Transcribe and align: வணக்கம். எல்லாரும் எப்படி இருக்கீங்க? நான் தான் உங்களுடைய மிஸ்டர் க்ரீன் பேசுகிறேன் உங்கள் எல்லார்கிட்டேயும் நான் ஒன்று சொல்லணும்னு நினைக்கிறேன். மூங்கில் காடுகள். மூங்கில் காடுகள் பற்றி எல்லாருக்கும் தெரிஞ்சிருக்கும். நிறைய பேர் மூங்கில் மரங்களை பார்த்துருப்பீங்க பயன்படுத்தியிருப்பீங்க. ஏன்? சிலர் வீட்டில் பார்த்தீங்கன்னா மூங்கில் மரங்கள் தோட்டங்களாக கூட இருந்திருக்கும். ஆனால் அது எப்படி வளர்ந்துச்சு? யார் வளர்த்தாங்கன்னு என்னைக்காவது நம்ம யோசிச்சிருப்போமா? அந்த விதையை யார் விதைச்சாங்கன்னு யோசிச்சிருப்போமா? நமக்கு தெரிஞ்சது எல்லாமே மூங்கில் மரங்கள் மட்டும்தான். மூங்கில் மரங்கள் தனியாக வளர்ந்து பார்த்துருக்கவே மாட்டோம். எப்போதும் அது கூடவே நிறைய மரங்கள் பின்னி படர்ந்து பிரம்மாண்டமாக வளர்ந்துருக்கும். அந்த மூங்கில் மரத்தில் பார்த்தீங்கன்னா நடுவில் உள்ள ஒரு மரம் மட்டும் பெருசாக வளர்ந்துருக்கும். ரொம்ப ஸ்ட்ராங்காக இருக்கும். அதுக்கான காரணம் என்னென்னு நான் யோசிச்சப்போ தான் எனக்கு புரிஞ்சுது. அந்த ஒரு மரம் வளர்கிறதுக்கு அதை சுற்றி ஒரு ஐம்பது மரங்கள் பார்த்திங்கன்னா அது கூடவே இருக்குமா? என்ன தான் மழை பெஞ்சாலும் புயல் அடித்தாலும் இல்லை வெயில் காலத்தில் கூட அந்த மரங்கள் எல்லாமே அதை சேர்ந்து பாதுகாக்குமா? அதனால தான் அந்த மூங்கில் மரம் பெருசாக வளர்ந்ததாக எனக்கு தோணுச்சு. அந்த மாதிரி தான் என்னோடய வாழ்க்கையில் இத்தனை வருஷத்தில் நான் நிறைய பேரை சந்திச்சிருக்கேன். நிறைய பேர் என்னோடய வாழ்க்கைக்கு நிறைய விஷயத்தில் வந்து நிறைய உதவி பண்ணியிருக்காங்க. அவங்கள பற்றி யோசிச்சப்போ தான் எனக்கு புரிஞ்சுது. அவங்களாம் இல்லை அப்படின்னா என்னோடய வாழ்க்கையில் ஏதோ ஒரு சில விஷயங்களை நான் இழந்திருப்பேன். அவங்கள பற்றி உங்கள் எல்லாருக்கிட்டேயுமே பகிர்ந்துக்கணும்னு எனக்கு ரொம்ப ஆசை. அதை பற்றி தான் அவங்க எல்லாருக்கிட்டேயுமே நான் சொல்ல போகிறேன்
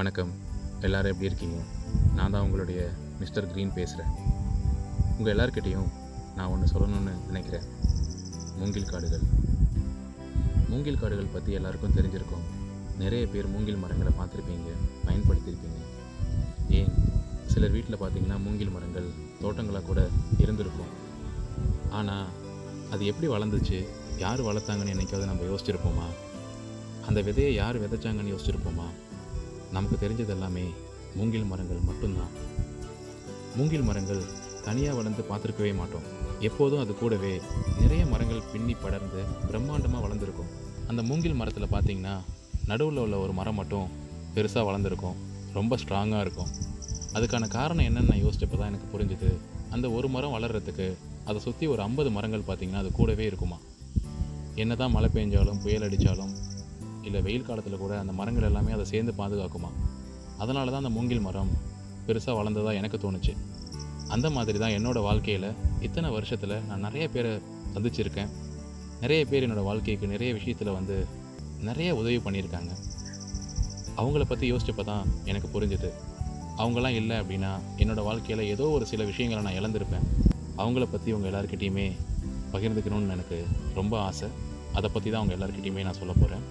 வணக்கம். 0.00 0.32
எல்லாரும் 0.80 1.12
எப்படி 1.12 1.26
இருக்கீங்க? 1.26 1.62
நான் 2.14 2.30
தான் 2.30 2.42
உங்களுடைய 2.42 2.90
மிஸ்டர் 3.18 3.54
க்ரீன் 3.54 3.72
பேசுகிறேன் 3.72 4.10
உங்கள் 5.18 5.36
எல்லார்கிட்டேயும் 5.36 5.88
நான் 6.36 6.46
ஒன்று 6.46 6.66
சொல்லணும்னு 6.72 7.10
நினைக்கிறேன். 7.26 7.62
மூங்கில் 8.56 8.84
காடுகள். 8.84 9.20
மூங்கில் 10.68 10.98
காடுகள் 10.98 11.24
பற்றி 11.24 11.52
எல்லாருக்கும் 11.52 11.94
தெரிஞ்சிருக்கும். 11.94 12.44
நிறைய 12.98 13.26
பேர் 13.26 13.48
மூங்கில் 13.48 13.76
மரங்களை 13.76 14.12
பார்த்துருப்பீங்க 14.18 14.70
பயன்படுத்தியிருப்பீங்க. 15.06 15.80
ஏன்? 16.68 16.92
சிலர் 17.46 17.70
வீட்டில் 17.70 18.00
பார்த்தீங்கன்னா 18.00 18.42
மூங்கில் 18.42 18.70
மரங்கள் 18.70 19.08
தோட்டங்களாக 19.40 19.82
கூட 19.82 20.08
இருந்திருக்கும். 20.38 20.90
ஆனால் 21.90 22.26
அது 22.90 23.06
எப்படி 23.06 23.32
வளர்ந்துச்சு? 23.32 23.88
யார் 24.18 24.40
வளர்த்தாங்கன்னு 24.40 24.96
என்னைக்காவது 24.96 25.24
நம்ம 25.24 25.42
யோசிச்சிருப்போமா? 25.42 26.08
அந்த 27.06 27.20
விதையை 27.20 27.54
யார் 27.54 27.80
விதைச்சாங்கன்னு 27.82 28.36
யோசிச்சிருப்போமா? 28.36 28.88
நமக்கு 29.72 30.08
தெரிஞ்சது 30.08 30.28
எல்லாமே 30.28 30.64
மூங்கில் 31.14 31.44
மரங்கள் 31.44 31.86
மட்டும்தான். 31.88 32.32
மூங்கில் 33.56 33.82
மரங்கள் 33.82 34.22
தனியாக 34.64 34.96
வளர்ந்து 34.96 35.22
பார்த்துருக்கவே 35.30 35.74
மாட்டோம். 35.74 36.06
எப்போதும் 36.40 36.80
அது 36.80 36.94
கூடவே 36.94 37.40
நிறைய 37.80 38.06
மரங்கள் 38.06 38.42
பின்னி 38.52 38.74
படர்ந்து 38.74 39.22
பிரம்மாண்டமாக 39.50 40.02
வளர்ந்துருக்கும். 40.06 40.50
அந்த 40.86 41.02
மூங்கில் 41.02 41.34
மரத்தில் 41.34 41.72
பார்த்தீங்கன்னா 41.72 42.14
நடுவில் 42.66 42.96
உள்ள 42.96 43.18
ஒரு 43.18 43.32
மரம் 43.32 43.54
மட்டும் 43.54 43.88
பெருசாக 44.34 44.64
வளர்ந்துருக்கும். 44.68 45.16
ரொம்ப 45.52 45.76
ஸ்ட்ராங்காக 45.76 46.20
இருக்கும். 46.20 46.50
அதுக்கான 47.12 47.48
காரணம் 47.48 47.84
என்னென்னு 47.84 48.10
நான் 48.10 48.24
யோசிச்சப்போ 48.24 48.56
தான் 48.58 48.70
எனக்கு 48.72 48.88
புரிஞ்சுது. 48.92 49.30
அந்த 49.70 49.90
ஒரு 49.90 50.08
மரம் 50.08 50.34
வளர்கிறதுக்கு 50.36 50.96
அதை 51.24 51.40
சுற்றி 51.40 51.66
ஒரு 51.66 51.82
ஐம்பது 51.82 52.10
மரங்கள் 52.10 52.48
பார்த்திங்கன்னா 52.48 52.82
அது 52.82 52.92
கூடவே 52.92 53.26
இருக்குமா? 53.26 53.58
என்ன 54.54 54.74
தான் 54.74 54.90
மழை 54.90 55.08
பெஞ்சாலும் 55.14 55.60
புயல் 55.62 55.86
அடித்தாலும் 55.88 56.32
இல்லை 57.02 57.20
வெயில் 57.22 57.46
காலத்தில் 57.48 57.82
கூட 57.82 57.92
அந்த 57.98 58.12
மரங்கள் 58.12 58.46
எல்லாமே 58.48 58.72
அதை 58.72 58.84
சேர்ந்து 58.84 59.12
பாதுகாக்குமா? 59.18 59.70
அதனால 60.38 60.66
தான் 60.70 60.82
அந்த 60.84 60.92
மூங்கில் 60.96 61.20
மரம் 61.20 61.50
பெருசாக 62.06 62.34
வளர்ந்ததாக 62.38 62.74
எனக்கு 62.74 62.98
தோணுச்சு. 62.98 63.32
அந்த 64.08 64.30
மாதிரி 64.30 64.58
தான் 64.58 64.76
என்னோடய 64.78 65.06
வாழ்க்கையில் 65.08 65.48
இத்தனை 65.80 66.10
வருஷத்தில் 66.10 66.54
நான் 66.68 66.80
நிறைய 66.80 67.08
பேரை 67.08 67.32
சந்திச்சிருக்கேன். 67.74 68.30
நிறைய 69.00 69.26
பேர் 69.26 69.44
என்னோடய 69.46 69.68
வாழ்க்கைக்கு 69.70 70.06
நிறைய 70.06 70.30
விஷயத்தில் 70.38 70.76
வந்து 70.78 70.96
நிறைய 71.68 71.90
உதவி 71.94 72.16
பண்ணியிருக்காங்க. 72.16 72.72
அவங்கள 73.96 74.24
பற்றி 74.24 74.52
யோசிச்சப்போ 74.52 74.84
தான் 74.84 75.06
எனக்கு 75.24 75.48
புரிஞ்சுது. 75.54 75.90
அவங்களாம் 76.56 76.98
இல்லை 77.00 77.16
அப்படின்னா 77.20 77.50
என்னோடய 77.76 78.08
வாழ்க்கையில் 78.08 78.44
ஏதோ 78.46 78.64
ஒரு 78.76 78.86
சில 78.86 79.04
விஷயங்களை 79.04 79.42
நான் 79.46 79.58
இழந்திருப்பேன். 79.60 80.06
அவங்கள 80.56 80.86
பற்றி 80.86 81.12
உங்கள் 81.12 81.30
எல்லாருக்கிட்டேயுமே 81.30 81.86
பகிர்ந்துக்கணும்னு 82.52 83.14
எனக்கு 83.16 83.38
ரொம்ப 83.74 83.94
ஆசை. 84.00 84.28
அதை 84.72 84.88
பற்றி 84.92 85.08
தான் 85.10 85.20
அவங்க 85.20 85.34
எல்லாருக்கிட்டேயுமே 85.36 85.82
நான் 85.82 86.00
சொல்ல 86.00 86.12
போகிறேன் 86.12 86.44